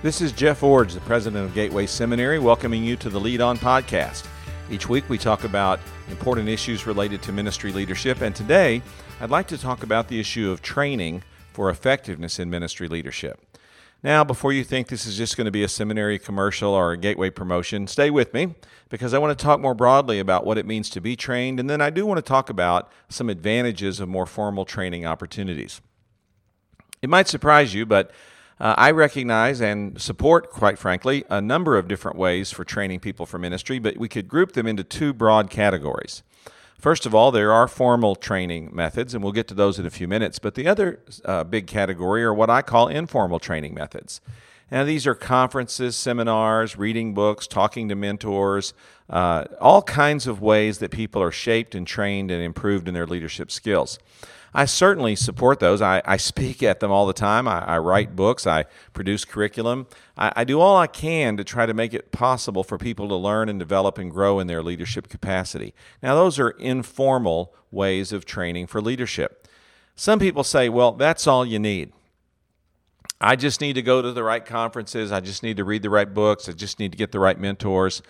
[0.00, 3.58] This is Jeff Iorg, the president of Gateway Seminary, welcoming you to the Lead On
[3.58, 4.28] podcast.
[4.70, 8.80] Each week we talk about important issues related to ministry leadership, and today
[9.20, 13.44] I'd like to talk about the issue of training for effectiveness in ministry leadership.
[14.00, 16.96] Now, before you think this is just going to be a seminary commercial or a
[16.96, 18.54] gateway promotion, stay with me
[18.88, 21.68] because I want to talk more broadly about what it means to be trained, and
[21.68, 25.80] then I do want to talk about some advantages of more formal training opportunities.
[27.02, 28.12] It might surprise you, but
[28.60, 33.26] uh, I recognize and support, quite frankly, a number of different ways for training people
[33.26, 36.22] for ministry, but we could group them into two broad categories.
[36.78, 39.90] First of all, there are formal training methods, and we'll get to those in a
[39.90, 40.38] few minutes.
[40.38, 44.20] But the other uh, big category are what I call informal training methods.
[44.70, 48.74] Now, these are conferences, seminars, reading books, talking to mentors,
[49.08, 53.06] uh, all kinds of ways that people are shaped and trained and improved in their
[53.06, 53.98] leadership skills.
[54.54, 55.82] I certainly support those.
[55.82, 57.46] I, I speak at them all the time.
[57.46, 58.46] I, I write books.
[58.46, 59.86] I produce curriculum.
[60.16, 63.14] I, I, do all I can to try to make it possible for people to
[63.14, 65.74] learn and develop and grow in their leadership capacity.
[66.02, 69.46] Now, those are informal ways of training for leadership.
[69.94, 71.92] Some people say, well, that's all you need.
[73.20, 75.10] I just need to go to the right conferences.
[75.10, 76.48] I just need to read the right books.
[76.48, 78.00] I just need to get the right mentors.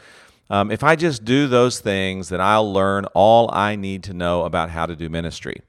[0.51, 4.45] Um, if I just do those things, then I'll learn all I need to know
[4.45, 5.63] about how to do ministry.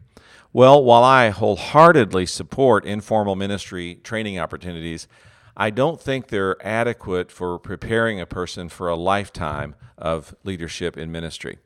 [0.52, 5.08] Well, while I wholeheartedly support informal ministry training opportunities,
[5.56, 11.12] I don't think they're adequate for preparing a person for a lifetime of leadership in
[11.12, 11.60] ministry.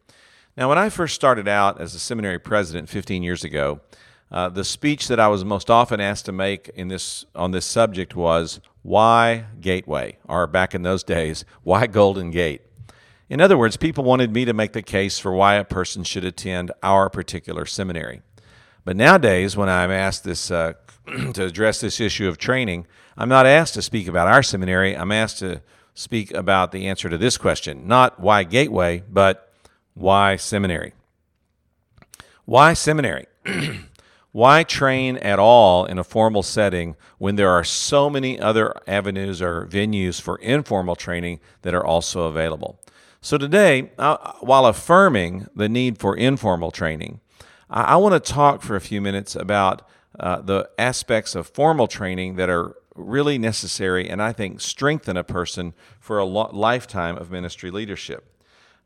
[0.57, 3.79] Now, when I first started out as a seminary president 15 years ago,
[4.29, 7.65] uh, the speech that I was most often asked to make in this on this
[7.65, 12.63] subject was why Gateway, or back in those days, why Golden Gate.
[13.29, 16.25] In other words, people wanted me to make the case for why a person should
[16.25, 18.21] attend our particular seminary.
[18.85, 20.73] But nowadays, when I'm asked this uh,
[21.33, 24.95] to address this issue of training, I'm not asked to speak about our seminary.
[24.95, 25.61] I'm asked to
[25.93, 29.53] speak about the answer to this question not why Gateway, but
[29.93, 30.93] why seminary?
[32.45, 33.27] Why seminary?
[34.31, 39.41] why train at all in a formal setting when there are so many other avenues
[39.41, 42.79] or venues for informal training that are also available?
[43.21, 47.21] So, today, uh, while affirming the need for informal training,
[47.73, 49.87] I, I want to talk for a few minutes about
[50.19, 55.23] uh, the aspects of formal training that are really necessary and I think strengthen a
[55.23, 58.32] person for a lo- lifetime of ministry leadership.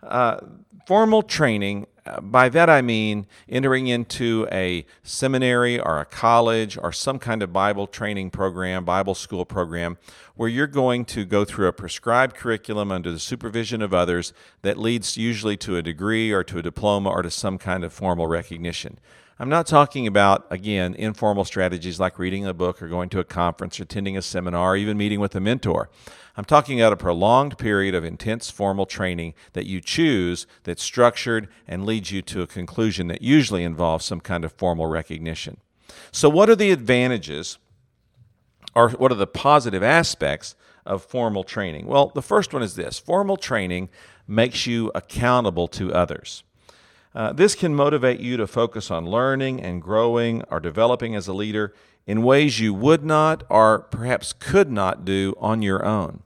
[0.03, 0.39] Uh,
[0.85, 6.91] formal training, uh, by that I mean entering into a seminary or a college or
[6.93, 9.97] some kind of Bible training program, Bible school program,
[10.35, 14.31] where you're going to go through a prescribed curriculum under the supervision of others
[14.61, 17.91] that leads usually to a degree or to a diploma or to some kind of
[17.91, 18.97] formal recognition.
[19.39, 23.23] I'm not talking about, again, informal strategies like reading a book or going to a
[23.23, 25.91] conference or attending a seminar or even meeting with a mentor.
[26.35, 31.49] I'm talking about a prolonged period of intense formal training that you choose that's structured
[31.67, 35.57] and leads you to a conclusion that usually involves some kind of formal recognition.
[36.11, 37.59] So, what are the advantages
[38.73, 41.85] or what are the positive aspects of formal training?
[41.85, 43.89] Well, the first one is this formal training
[44.27, 46.43] makes you accountable to others.
[47.17, 51.33] Uh, this can motivate you to focus on learning and growing or developing as a
[51.33, 51.73] leader
[52.05, 56.21] in ways you would not or perhaps could not do on your own.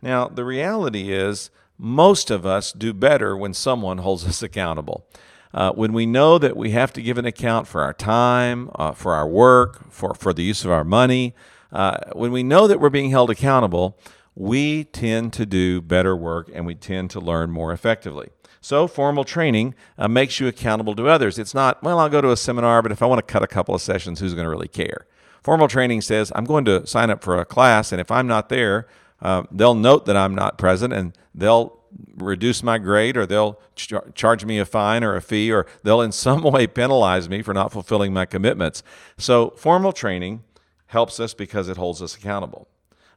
[0.00, 5.04] Now, the reality is, most of us do better when someone holds us accountable.
[5.52, 8.92] Uh, when we know that we have to give an account for our time, uh,
[8.92, 11.34] for our work, for, for the use of our money,
[11.72, 13.98] uh, when we know that we're being held accountable,
[14.36, 18.28] we tend to do better work and we tend to learn more effectively.
[18.60, 21.38] So, formal training uh, makes you accountable to others.
[21.38, 23.46] It's not, well, I'll go to a seminar, but if I want to cut a
[23.46, 25.06] couple of sessions, who's going to really care?
[25.42, 28.50] Formal training says, I'm going to sign up for a class, and if I'm not
[28.50, 28.86] there,
[29.22, 31.78] uh, they'll note that I'm not present and they'll
[32.16, 36.00] reduce my grade or they'll ch- charge me a fine or a fee or they'll
[36.00, 38.82] in some way penalize me for not fulfilling my commitments.
[39.18, 40.42] So, formal training
[40.86, 42.68] helps us because it holds us accountable.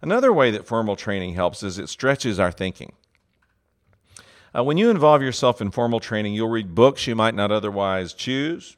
[0.02, 2.94] Another way that formal training helps is it stretches our thinking.
[4.56, 8.14] Uh, when you involve yourself in formal training, you'll read books you might not otherwise
[8.14, 8.78] choose.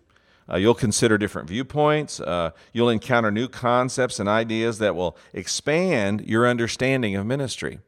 [0.50, 2.20] Uh, you'll consider different viewpoints.
[2.20, 7.80] Uh, you'll encounter new concepts and ideas that will expand your understanding of ministry.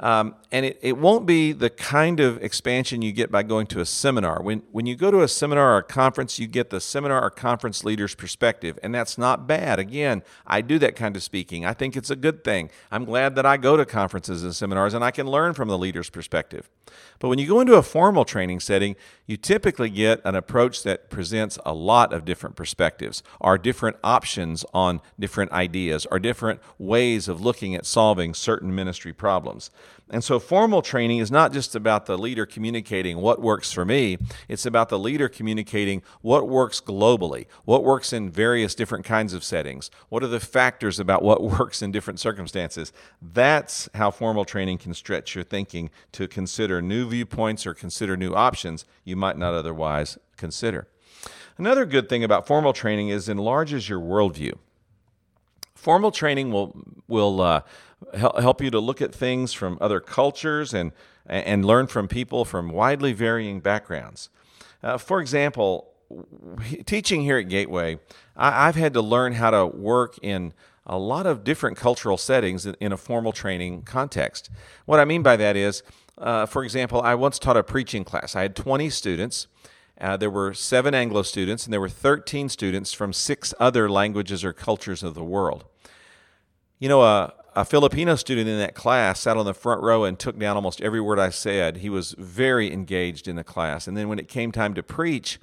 [0.00, 3.80] Um, and it, it won't be the kind of expansion you get by going to
[3.80, 4.40] a seminar.
[4.40, 7.30] When, when you go to a seminar or a conference, you get the seminar or
[7.30, 9.80] conference leader's perspective, and that's not bad.
[9.80, 11.66] Again, I do that kind of speaking.
[11.66, 12.70] I think it's a good thing.
[12.92, 15.78] I'm glad that I go to conferences and seminars and I can learn from the
[15.78, 16.70] leader's perspective.
[17.18, 18.96] But when you go into a formal training setting,
[19.26, 24.64] you typically get an approach that presents a lot of different perspectives, or different options
[24.72, 29.70] on different ideas, or different ways of looking at solving certain ministry problems.
[30.10, 34.16] And so, formal training is not just about the leader communicating what works for me,
[34.48, 39.44] it's about the leader communicating what works globally, what works in various different kinds of
[39.44, 42.92] settings, what are the factors about what works in different circumstances.
[43.20, 48.34] That's how formal training can stretch your thinking to consider new viewpoints or consider new
[48.34, 50.88] options you might not otherwise consider.
[51.56, 54.56] Another good thing about formal training is enlarges your worldview.
[55.74, 56.76] Formal training will
[57.08, 57.62] will uh,
[58.14, 60.92] help you to look at things from other cultures and
[61.26, 64.30] and learn from people from widely varying backgrounds.
[64.82, 65.88] Uh, for example,
[66.86, 67.98] teaching here at Gateway,
[68.36, 70.54] I, have had to learn how to work in
[70.86, 74.48] a lot of different cultural settings in, in a formal training context.
[74.86, 75.82] What I mean by that is,
[76.20, 78.34] uh, for example, I once taught a preaching class.
[78.34, 79.46] I had 20 students.
[80.00, 84.44] Uh, there were seven Anglo students, and there were 13 students from six other languages
[84.44, 85.64] or cultures of the world.
[86.78, 90.16] You know, a, a Filipino student in that class sat on the front row and
[90.16, 91.78] took down almost every word I said.
[91.78, 93.88] He was very engaged in the class.
[93.88, 95.40] And then when it came time to preach,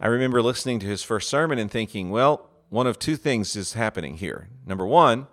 [0.00, 3.74] I remember listening to his first sermon and thinking, well, one of two things is
[3.74, 4.48] happening here.
[4.66, 5.28] Number one,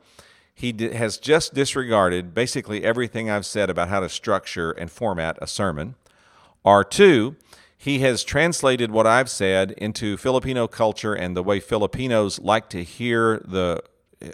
[0.56, 5.48] he has just disregarded basically everything I've said about how to structure and format a
[5.48, 5.96] sermon.
[6.64, 7.36] Or two,
[7.78, 12.84] he has translated what I've said into Filipino culture and the way Filipinos like to
[12.84, 13.84] hear the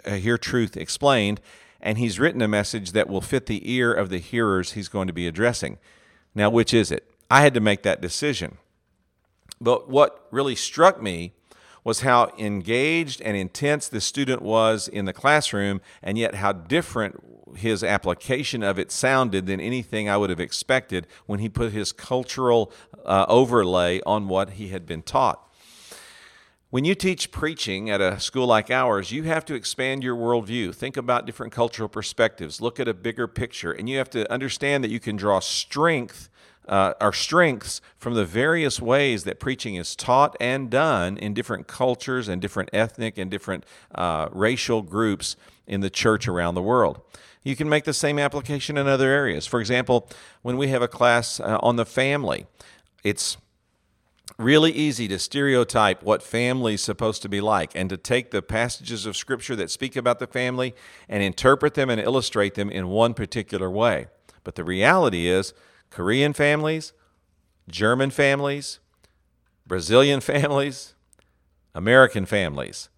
[0.06, 1.40] uh, hear truth explained,
[1.80, 5.08] and he's written a message that will fit the ear of the hearers he's going
[5.08, 5.78] to be addressing.
[6.36, 7.10] Now, which is it?
[7.28, 8.58] I had to make that decision.
[9.60, 11.32] But what really struck me
[11.84, 17.22] was how engaged and intense the student was in the classroom, and yet how different
[17.56, 21.92] his application of it sounded than anything I would have expected when he put his
[21.92, 22.72] cultural
[23.04, 25.48] uh, overlay on what he had been taught.
[26.70, 30.74] When you teach preaching at a school like ours, you have to expand your worldview.
[30.74, 32.62] Think about different cultural perspectives.
[32.62, 33.72] Look at a bigger picture.
[33.72, 36.30] And you have to understand that you can draw strength,
[36.68, 41.66] uh, our strengths, from the various ways that preaching is taught and done in different
[41.66, 43.64] cultures and different ethnic and different
[43.94, 45.36] uh, racial groups
[45.66, 47.00] in the church around the world.
[47.42, 49.46] You can make the same application in other areas.
[49.46, 50.08] For example,
[50.42, 52.46] when we have a class uh, on the family,
[53.02, 53.36] it's
[54.38, 58.42] really easy to stereotype what family is supposed to be like and to take the
[58.42, 60.74] passages of Scripture that speak about the family
[61.08, 64.06] and interpret them and illustrate them in one particular way.
[64.44, 65.52] But the reality is,
[65.92, 66.94] Korean families,
[67.68, 68.80] German families,
[69.66, 70.94] Brazilian families,
[71.74, 72.88] American families,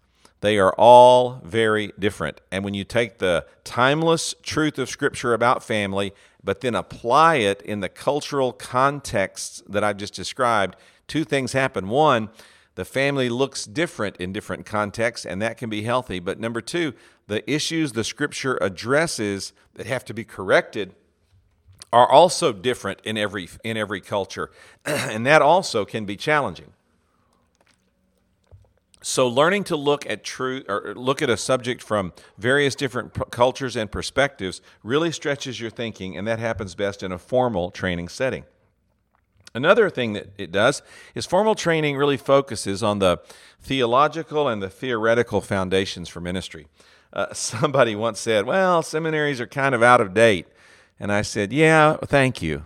[0.41, 2.39] they are all very different.
[2.51, 6.13] And when you take the timeless truth of Scripture about family,
[6.43, 10.75] but then apply it in the cultural contexts that I've just described,
[11.07, 11.89] two things happen.
[11.89, 12.29] One,
[12.75, 16.19] the family looks different in different contexts, and that can be healthy.
[16.19, 16.93] But number two,
[17.27, 20.93] the issues the scripture addresses that have to be corrected
[21.93, 24.51] are also different in every in every culture,
[24.85, 26.73] and that also can be challenging.
[29.01, 33.21] So, learning to look at truth or look at a subject from various different p-
[33.29, 38.07] cultures and perspectives really stretches your thinking, and that happens best in a formal training
[38.07, 38.45] setting.
[39.53, 40.81] Another thing that it does
[41.13, 43.19] is formal training really focuses on the
[43.61, 46.65] theological and the theoretical foundations for ministry.
[47.13, 50.47] Uh, somebody once said, Well, seminaries are kind of out of date.
[50.99, 52.65] And I said, Yeah, thank you.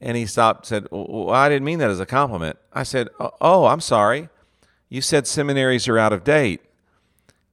[0.00, 2.58] And he stopped, said, well, I didn't mean that as a compliment.
[2.72, 3.08] I said,
[3.40, 4.28] Oh, I'm sorry.
[4.88, 6.60] You said seminaries are out of date.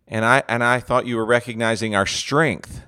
[0.07, 2.81] And I, and I thought you were recognizing our strength.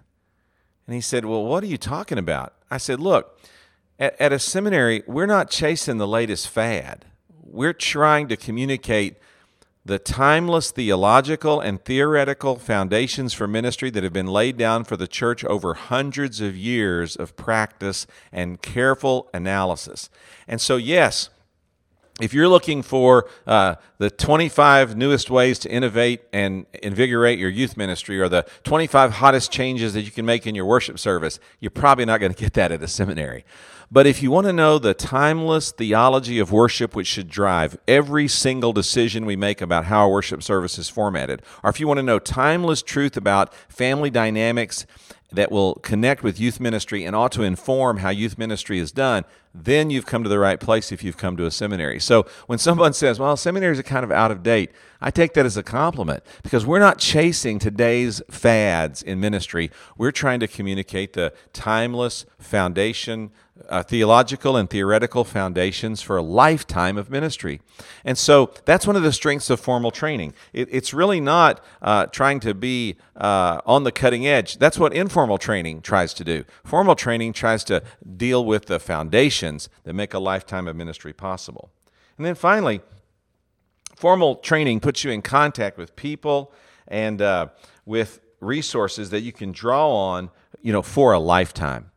[0.88, 2.53] And he said, Well, what are you talking about?
[2.70, 3.39] I said, Look,
[4.00, 7.05] at, at a seminary, we're not chasing the latest fad.
[7.43, 9.15] We're trying to communicate
[9.84, 15.08] the timeless theological and theoretical foundations for ministry that have been laid down for the
[15.08, 20.10] church over hundreds of years of practice and careful analysis.
[20.48, 21.30] And so, yes,
[22.20, 27.77] if you're looking for uh, the 25 newest ways to innovate and invigorate your youth
[27.77, 31.72] ministry or the 25 hottest changes that you can make in your worship service, you're
[31.72, 33.46] probably not going to get that at a seminary.
[33.94, 38.27] But if you want to know the timeless theology of worship, which should drive every
[38.27, 41.98] single decision we make about how our worship service is formatted, or if you want
[41.98, 44.86] to know timeless truth about family dynamics
[45.34, 49.25] that will connect with youth ministry and ought to inform how youth ministry is done,
[49.53, 52.00] then you've come to the right place if you've come to a seminary.
[52.00, 55.46] So when someone says, well, seminaries are kind of out of date, I take that
[55.46, 59.72] as a compliment because we're not chasing today's fads in ministry.
[59.98, 63.31] We're trying to communicate the timeless foundation,
[63.67, 67.62] uh, theological and theoretical foundations for a lifetime of ministry.
[68.05, 70.34] And so that's one of the strengths of formal training.
[70.53, 74.58] It, it's really not uh, trying to be uh, on the cutting edge.
[74.58, 76.43] That's what informal training tries to do.
[76.63, 77.84] Formal training tries to
[78.17, 78.79] deal with the
[79.83, 81.71] that make a lifetime of ministry possible.
[82.17, 82.81] And then finally,
[83.95, 86.53] formal training puts you in contact with people
[86.88, 87.48] and uh,
[87.86, 90.29] with resources that you can draw on,
[90.62, 91.91] you know, for a lifetime.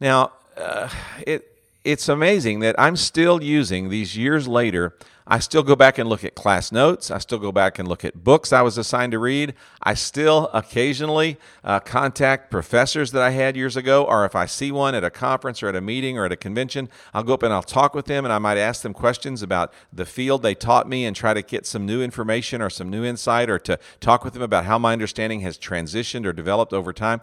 [0.00, 0.88] Now, uh,
[1.26, 1.46] it
[1.82, 4.94] it's amazing that I'm still using these years later.
[5.32, 7.08] I still go back and look at class notes.
[7.08, 9.54] I still go back and look at books I was assigned to read.
[9.80, 14.72] I still occasionally uh, contact professors that I had years ago, or if I see
[14.72, 17.44] one at a conference or at a meeting or at a convention, I'll go up
[17.44, 20.56] and I'll talk with them and I might ask them questions about the field they
[20.56, 23.78] taught me and try to get some new information or some new insight or to
[24.00, 27.20] talk with them about how my understanding has transitioned or developed over time.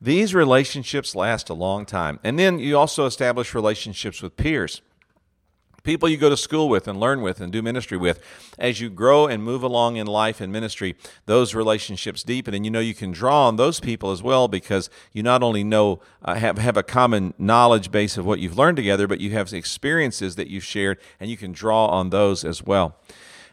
[0.00, 2.18] These relationships last a long time.
[2.24, 4.82] And then you also establish relationships with peers
[5.84, 8.20] people you go to school with and learn with and do ministry with.
[8.58, 12.70] As you grow and move along in life and ministry, those relationships deepen, and you
[12.70, 16.34] know you can draw on those people as well because you not only know uh,
[16.34, 20.36] have have a common knowledge base of what you've learned together, but you have experiences
[20.36, 22.96] that you've shared, and you can draw on those as well.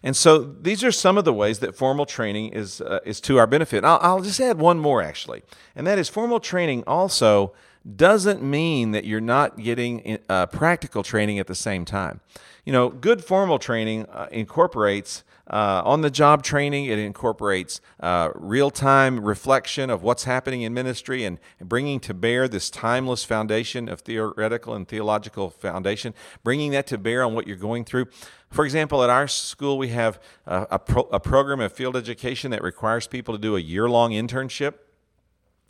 [0.04, 3.38] And so these are some of the ways that formal training is, uh, is to
[3.38, 3.84] our benefit.
[3.84, 5.44] I'll, I'll just add one more, actually,
[5.76, 7.54] and that is formal training also
[7.96, 12.20] doesn't mean that you're not getting uh, practical training at the same time.
[12.66, 18.30] You know, good formal training uh, incorporates uh, on the job training, it incorporates uh,
[18.36, 23.90] real time reflection of what's happening in ministry and bringing to bear this timeless foundation
[23.90, 28.06] of theoretical and theological foundation, bringing that to bear on what you're going through.
[28.50, 32.52] For example, at our school, we have a, a, pro- a program of field education
[32.52, 34.76] that requires people to do a year long internship.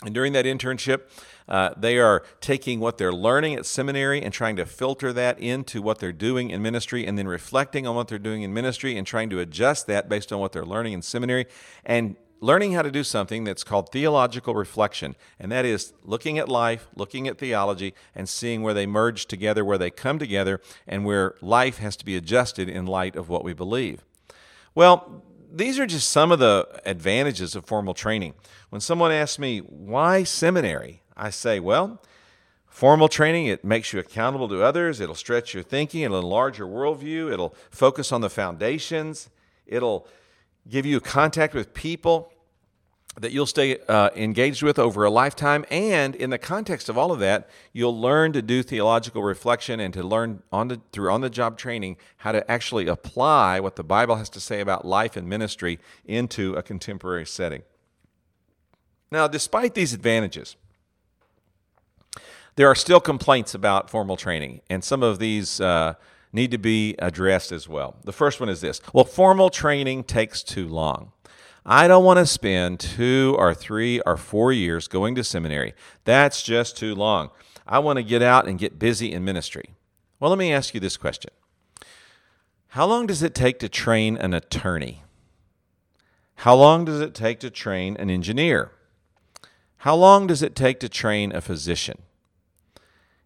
[0.04, 1.02] And during that internship,
[1.48, 5.82] uh, they are taking what they're learning at seminary and trying to filter that into
[5.82, 9.06] what they're doing in ministry, and then reflecting on what they're doing in ministry and
[9.06, 11.46] trying to adjust that based on what they're learning in seminary,
[11.86, 15.16] and learning how to do something that's called theological reflection.
[15.40, 19.64] And that is looking at life, looking at theology, and seeing where they merge together,
[19.64, 23.44] where they come together, and where life has to be adjusted in light of what
[23.44, 24.04] we believe.
[24.74, 28.34] Well, these are just some of the advantages of formal training.
[28.70, 31.02] When someone asks me, why seminary?
[31.18, 32.02] I say, well,
[32.68, 36.68] formal training, it makes you accountable to others, it'll stretch your thinking, it'll enlarge your
[36.68, 39.30] worldview, it'll focus on the foundations,
[39.68, 40.08] it'll
[40.70, 42.32] give you contact with people
[43.20, 45.66] that you'll stay uh, engaged with over a lifetime.
[45.70, 49.94] And in the context of all of that, you'll learn to do theological reflection and
[49.94, 53.84] to learn on the, through on the job training how to actually apply what the
[53.84, 57.64] Bible has to say about life and ministry into a contemporary setting.
[59.12, 60.56] Now, despite these advantages,
[62.56, 65.96] there are still complaints about formal training, and some of these uh,
[66.32, 67.98] need to be addressed as well.
[68.04, 71.12] The first one is this well, formal training takes too long.
[71.66, 75.74] I don't want to spend two or three or four years going to seminary.
[76.06, 77.30] That's just too long.
[77.68, 79.76] I want to get out and get busy in ministry.
[80.20, 81.32] Well, let me ask you this question
[82.70, 85.04] How long does it take to train an attorney?
[86.36, 88.72] How long does it take to train an engineer?
[89.78, 92.02] How long does it take to train a physician?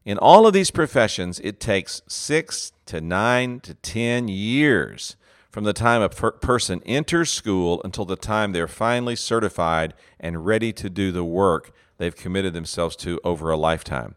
[0.03, 5.15] In all of these professions, it takes six to nine to ten years
[5.55, 10.45] from the time a per- person enters school until the time they're finally certified and
[10.45, 14.15] ready to do the work they've committed themselves to over a lifetime.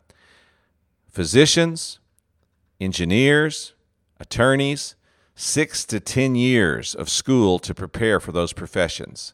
[1.09, 2.01] Physicians,
[2.81, 3.75] engineers,
[4.19, 4.97] attorneys,
[5.37, 9.33] six to 10 years of school to prepare for those professions.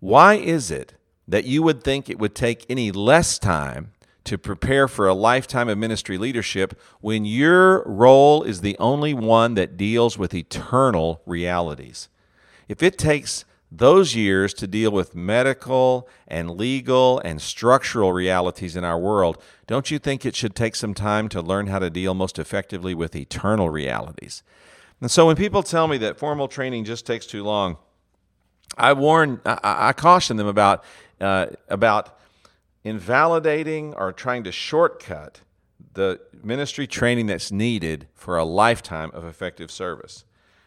[0.00, 0.94] Why is it
[1.28, 3.92] that you would think it would take any less time
[4.24, 9.54] to prepare for a lifetime of ministry leadership when your role is the only one
[9.54, 12.08] that deals with eternal realities.
[12.68, 18.84] If it takes those years to deal with medical and legal and structural realities in
[18.84, 22.14] our world, don't you think it should take some time to learn how to deal
[22.14, 24.42] most effectively with eternal realities?
[25.00, 27.78] And so when people tell me that formal training just takes too long,
[28.76, 30.84] I warn, I, I caution them about
[31.20, 32.18] uh, about
[32.84, 35.40] invalidating or trying to shortcut
[35.94, 40.24] the ministry training that's needed for a lifetime of effective service.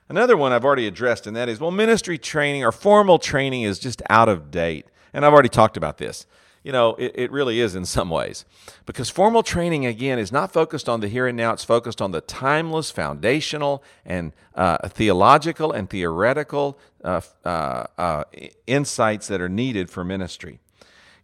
[0.08, 3.80] Another one I've already addressed, and that is well, ministry training or formal training is
[3.80, 4.86] just out of date.
[5.14, 6.26] And I've already talked about this.
[6.64, 8.44] you know, it, it really is in some ways.
[8.86, 12.12] Because formal training, again, is not focused on the here and now, it's focused on
[12.12, 18.24] the timeless, foundational, and uh, theological and theoretical uh, uh, uh
[18.66, 20.60] insights that are needed for ministry.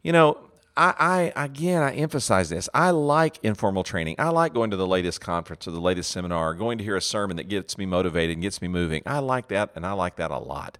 [0.04, 0.38] You know,
[0.76, 2.70] I, I, again I emphasize this.
[2.74, 4.16] I like informal training.
[4.20, 7.02] I like going to the latest conference or the latest seminar, going to hear a
[7.02, 9.04] sermon that gets me motivated and gets me moving.
[9.06, 10.78] I like that and I like that a lot.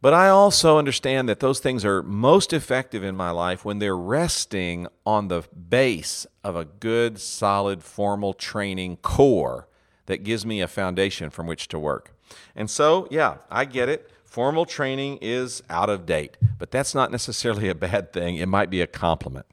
[0.00, 3.96] But I also understand that those things are most effective in my life when they're
[3.96, 9.66] resting on the base of a good, solid, formal training core
[10.06, 12.12] that gives me a foundation from which to work.
[12.54, 14.10] And so, yeah, I get it.
[14.28, 18.36] Formal training is out of date, but that's not necessarily a bad thing.
[18.36, 19.46] It might be a compliment.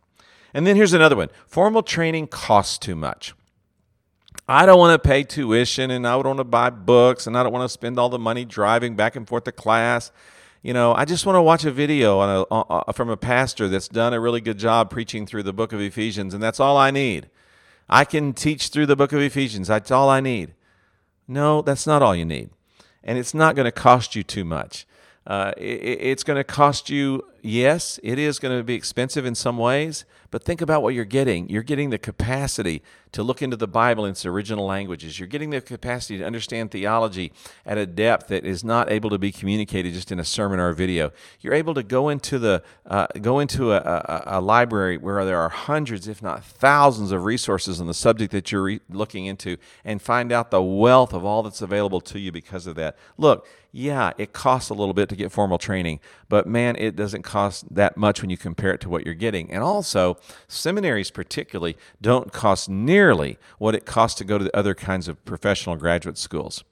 [0.53, 3.33] And then here's another one formal training costs too much.
[4.47, 7.43] I don't want to pay tuition and I don't want to buy books and I
[7.43, 10.11] don't want to spend all the money driving back and forth to class
[10.65, 13.67] you know, I just want to watch a video on a, uh, from a pastor
[13.67, 16.75] that's done a really good job preaching through the book of Ephesians, and that's all
[16.75, 17.29] I need.
[17.87, 19.67] I can teach through the book of Ephesians.
[19.67, 20.55] That's all I need.
[21.27, 22.49] No, that's not all you need.
[23.05, 24.85] And it's not going to cost you too much.
[25.27, 25.61] Uh, it,
[26.01, 30.05] it's going to cost you, yes, it is going to be expensive in some ways,
[30.29, 31.49] but think about what you're getting.
[31.49, 35.17] You're getting the capacity to look into the Bible in its original languages.
[35.17, 37.31] You're getting the capacity to understand theology
[37.65, 40.67] at a depth that is not able to be communicated just in a sermon or
[40.67, 41.11] a video.
[41.39, 45.39] You're able to go into the uh, go into a, a, a, library where there
[45.39, 49.55] are hundreds, if not thousands, of resources on the subject that you're re- looking into,
[49.85, 52.97] and find out the wealth of all that's available to you because of that.
[53.17, 57.23] Look, yeah, it costs a little bit to get formal training, but man, it doesn't
[57.23, 59.51] cost that much when you compare it to what you're getting.
[59.51, 60.17] And also,
[60.47, 65.23] seminaries particularly don't cost nearly what it costs to go to the other kinds of
[65.25, 66.63] professional graduate schools.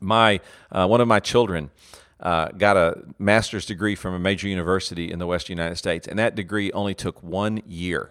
[0.00, 0.38] My
[0.70, 1.72] uh, one of my children
[2.20, 6.16] uh, got a master's degree from a major university in the West United States, and
[6.16, 8.10] that degree only took one year.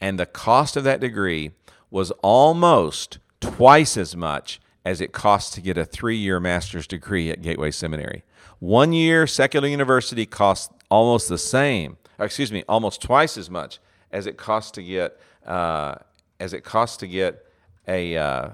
[0.00, 1.50] And the cost of that degree
[1.90, 7.30] was almost twice as much as it costs to get a three year master's degree
[7.30, 8.24] at Gateway Seminary.
[8.58, 13.80] One year secular university costs almost the same, excuse me, almost twice as much
[14.10, 15.96] as it costs to get uh,
[16.40, 17.44] as it costs to get
[17.86, 18.50] a uh,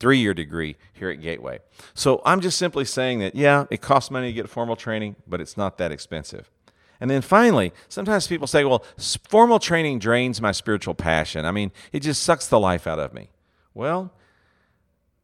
[0.00, 1.60] three year degree here at Gateway.
[1.94, 5.40] So I'm just simply saying that yeah, it costs money to get formal training, but
[5.40, 6.50] it's not that expensive.
[6.98, 8.84] And then finally, sometimes people say, well,
[9.28, 11.44] formal training drains my spiritual passion.
[11.44, 13.28] I mean, it just sucks the life out of me.
[13.72, 14.10] Well,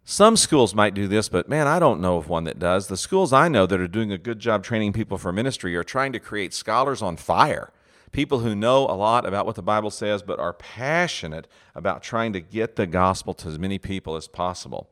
[0.05, 2.89] some schools might do this, but man, I don't know of one that does.
[2.89, 5.85] The schools I know that are doing a good job training people for ministry are
[5.85, 7.71] trying to create scholars on fire.
[8.11, 12.33] People who know a lot about what the Bible says, but are passionate about trying
[12.33, 14.91] to get the gospel to as many people as possible.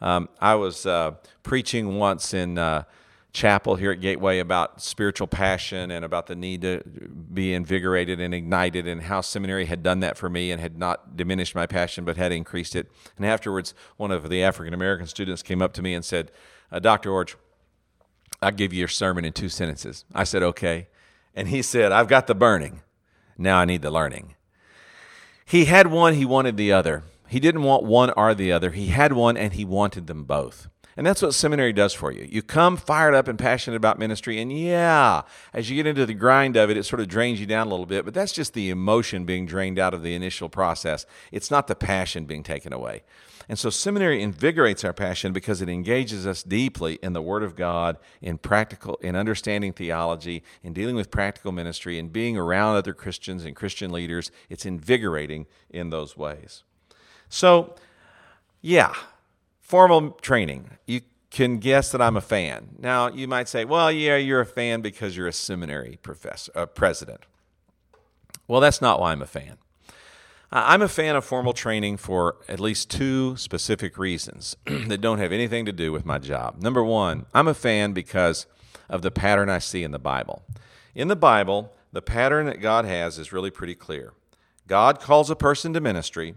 [0.00, 2.84] Um, I was uh, preaching once in uh,
[3.34, 6.82] chapel here at Gateway about spiritual passion and about the need to
[7.34, 11.16] be invigorated and ignited, and how seminary had done that for me and had not
[11.16, 12.90] diminished my passion but had increased it.
[13.16, 16.30] And afterwards, one of the African American students came up to me and said,
[16.70, 17.10] uh, Dr.
[17.10, 17.34] Iorg,
[18.40, 20.04] I'll give you your sermon in two sentences.
[20.14, 20.88] I said, okay.
[21.34, 22.82] And he said, I've got the burning.
[23.36, 24.36] Now I need the learning.
[25.44, 27.02] He had one, he wanted the other.
[27.26, 28.70] He didn't want one or the other.
[28.70, 30.68] He had one and he wanted them both.
[30.96, 32.26] And that's what seminary does for you.
[32.30, 36.14] You come fired up and passionate about ministry, and yeah, as you get into the
[36.14, 38.54] grind of it, it sort of drains you down a little bit, but that's just
[38.54, 41.04] the emotion being drained out of the initial process.
[41.32, 43.02] It's not the passion being taken away.
[43.48, 47.56] And so seminary invigorates our passion because it engages us deeply in the Word of
[47.56, 52.94] God, in practical, in understanding theology, in dealing with practical ministry, and being around other
[52.94, 54.30] Christians and Christian leaders.
[54.48, 56.62] It's invigorating in those ways.
[57.28, 57.74] So,
[58.62, 58.94] yeah,
[59.64, 60.70] formal training.
[60.86, 61.00] You
[61.30, 62.76] can guess that I'm a fan.
[62.78, 66.66] Now, you might say, well, yeah, you're a fan because you're a seminary professor, uh,
[66.66, 67.26] president.
[68.46, 69.56] Well, that's not why I'm a fan.
[70.52, 75.32] I'm a fan of formal training for at least two specific reasons that don't have
[75.32, 76.62] anything to do with my job.
[76.62, 78.46] Number one, I'm a fan because
[78.88, 80.44] of the pattern I see in the Bible.
[80.94, 84.12] In the Bible, the pattern that God has is really pretty clear.
[84.68, 86.36] God calls a person to ministry,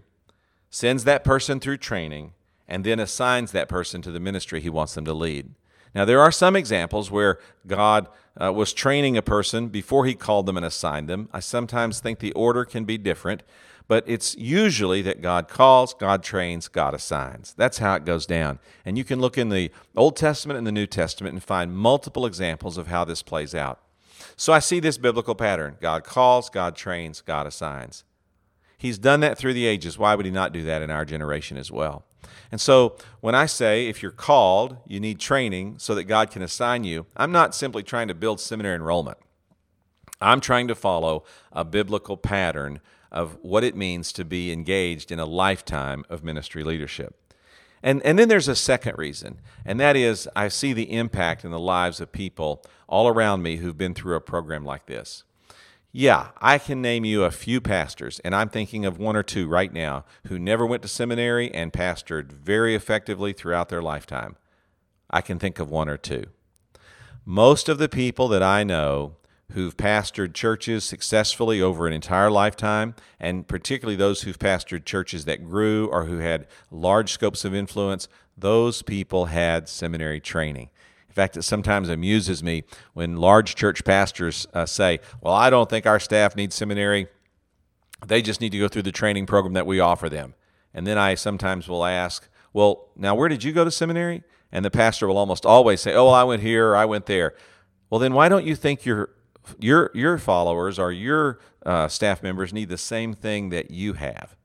[0.70, 2.32] sends that person through training,
[2.68, 5.54] and then assigns that person to the ministry he wants them to lead.
[5.94, 8.08] Now, there are some examples where God
[8.40, 11.28] uh, was training a person before he called them and assigned them.
[11.32, 13.42] I sometimes think the order can be different,
[13.88, 17.54] but it's usually that God calls, God trains, God assigns.
[17.56, 18.58] That's how it goes down.
[18.84, 22.26] And you can look in the Old Testament and the New Testament and find multiple
[22.26, 23.80] examples of how this plays out.
[24.36, 28.04] So I see this biblical pattern God calls, God trains, God assigns.
[28.76, 29.98] He's done that through the ages.
[29.98, 32.04] Why would he not do that in our generation as well?
[32.50, 36.42] And so when I say if you're called, you need training so that God can
[36.42, 39.18] assign you, I'm not simply trying to build seminary enrollment.
[40.20, 45.18] I'm trying to follow a biblical pattern of what it means to be engaged in
[45.18, 47.14] a lifetime of ministry leadership.
[47.82, 51.50] And, and then there's a second reason, and that is I see the impact in
[51.52, 55.22] the lives of people all around me who've been through a program like this.
[55.90, 59.48] Yeah, I can name you a few pastors, and I'm thinking of one or two
[59.48, 64.36] right now who never went to seminary and pastored very effectively throughout their lifetime.
[65.10, 66.24] I can think of one or two.
[67.24, 69.16] Most of the people that I know
[69.52, 75.48] who've pastored churches successfully over an entire lifetime, and particularly those who've pastored churches that
[75.48, 80.68] grew or who had large scopes of influence, those people had seminary training.
[81.08, 85.68] In fact, it sometimes amuses me when large church pastors uh, say, Well, I don't
[85.68, 87.08] think our staff needs seminary.
[88.06, 90.34] They just need to go through the training program that we offer them.
[90.72, 94.22] And then I sometimes will ask, Well, now where did you go to seminary?
[94.52, 97.06] And the pastor will almost always say, Oh, well, I went here or I went
[97.06, 97.34] there.
[97.90, 99.10] Well, then why don't you think your
[99.58, 104.36] your your followers or your uh, staff members need the same thing that you have?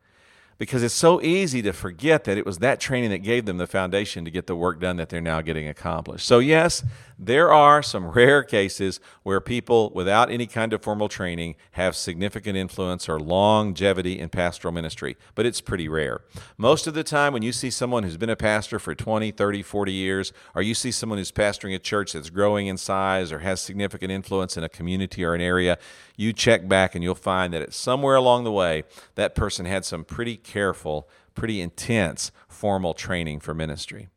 [0.63, 3.67] Because it's so easy to forget that it was that training that gave them the
[3.67, 6.26] foundation to get the work done that they're now getting accomplished.
[6.26, 6.86] So, yes,
[7.17, 12.58] there are some rare cases where people without any kind of formal training have significant
[12.58, 16.21] influence or longevity in pastoral ministry, but it's pretty rare.
[16.58, 19.62] Most of the time, when you see someone who's been a pastor for 20, 30,
[19.62, 23.39] 40 years, or you see someone who's pastoring a church that's growing in size or
[23.39, 25.78] has significant influence in a community or an area,
[26.15, 28.84] you check back and you'll find that somewhere along the way
[29.15, 34.10] that person had some pretty careful, pretty intense formal training for ministry.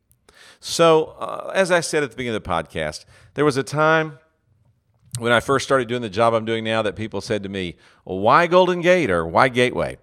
[0.59, 4.19] So, uh, as I said at the beginning of the podcast, there was a time
[5.19, 7.75] when I first started doing the job I'm doing now that people said to me,
[8.05, 9.97] well, why Golden Gate or why Gateway?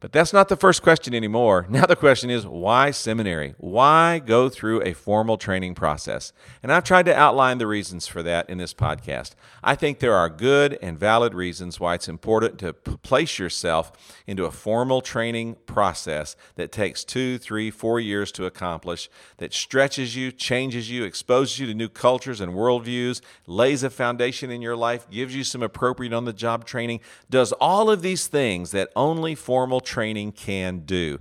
[0.00, 1.66] But that's not the first question anymore.
[1.78, 3.54] Now the question is why seminary?
[3.58, 6.32] Why go through a formal training process?
[6.60, 9.36] And I've tried to outline the reasons for that in this podcast.
[9.62, 13.92] I think there are good and valid reasons why it's important to p- place yourself
[14.26, 20.16] into a formal training process that takes two, three, four years to accomplish, that stretches
[20.16, 24.76] you, changes you, exposes you to new cultures and worldviews, lays a foundation in your
[24.76, 26.98] life, gives you some appropriate on the job training,
[27.30, 31.18] does all of these things that only formal training can do.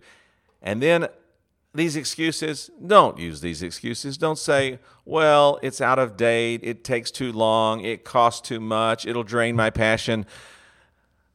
[0.61, 1.07] And then
[1.73, 4.17] these excuses, don't use these excuses.
[4.17, 9.05] Don't say, well, it's out of date, it takes too long, it costs too much,
[9.05, 10.25] it'll drain my passion.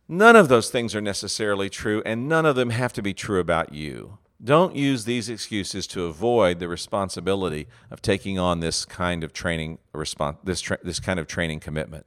[0.08, 3.40] None of those things are necessarily true, and none of them have to be true
[3.40, 4.18] about you.
[4.44, 9.78] Don't use these excuses to avoid the responsibility of taking on this kind of training
[9.92, 12.06] response, this tra- this kind of training commitment.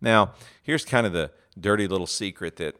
[0.00, 0.32] Now,
[0.62, 2.76] here's kind of the dirty little secret that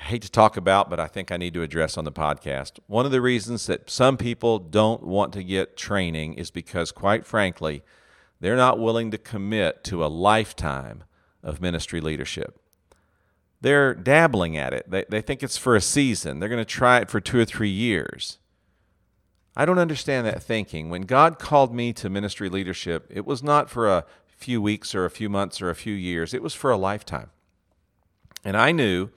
[0.00, 2.78] I hate to talk about, but I think I need to address on the podcast.
[2.86, 7.26] One of the reasons that some people don't want to get training is because, quite
[7.26, 7.82] frankly,
[8.40, 11.04] they're not willing to commit to a lifetime
[11.42, 12.58] of ministry leadership.
[13.60, 14.90] They're dabbling at it.
[14.90, 16.40] They, they think it's for a season.
[16.40, 18.38] They're going to try it for two or three years.
[19.54, 20.88] I don't understand that thinking.
[20.88, 25.04] When God called me to ministry leadership, it was not for a few weeks or
[25.04, 27.28] a few months or a few years, it was for a lifetime.
[28.42, 29.10] And I knew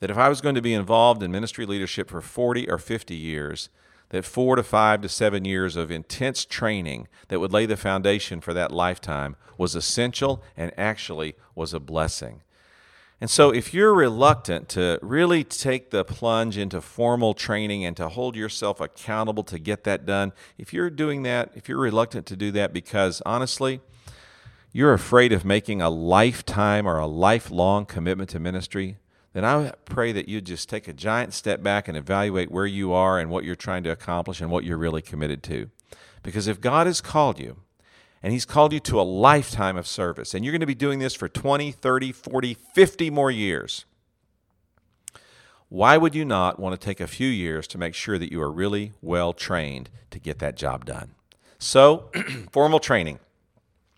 [0.00, 3.14] that if I was going to be involved in ministry leadership for 40 or 50
[3.14, 3.68] years,
[4.10, 8.40] that four to five to seven years of intense training that would lay the foundation
[8.40, 12.42] for that lifetime was essential and actually was a blessing.
[13.20, 18.08] And so, if you're reluctant to really take the plunge into formal training and to
[18.08, 22.36] hold yourself accountable to get that done, if you're doing that, if you're reluctant to
[22.36, 23.80] do that because honestly,
[24.72, 28.96] you're afraid of making a lifetime or a lifelong commitment to ministry,
[29.32, 32.92] then I pray that you just take a giant step back and evaluate where you
[32.92, 35.70] are and what you're trying to accomplish and what you're really committed to.
[36.22, 37.58] Because if God has called you,
[38.22, 40.98] and He's called you to a lifetime of service, and you're going to be doing
[40.98, 43.84] this for 20, 30, 40, 50 more years,
[45.68, 48.42] why would you not want to take a few years to make sure that you
[48.42, 51.14] are really well trained to get that job done?
[51.60, 52.10] So,
[52.52, 53.20] formal training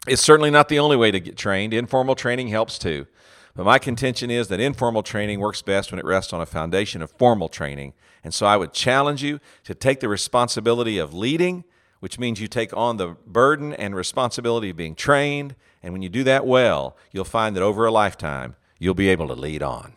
[0.06, 1.72] is certainly not the only way to get trained.
[1.72, 3.06] Informal training helps too.
[3.54, 7.02] But my contention is that informal training works best when it rests on a foundation
[7.02, 7.92] of formal training.
[8.24, 11.64] And so I would challenge you to take the responsibility of leading,
[12.00, 15.54] which means you take on the burden and responsibility of being trained.
[15.82, 19.28] And when you do that well, you'll find that over a lifetime, you'll be able
[19.28, 19.94] to lead on.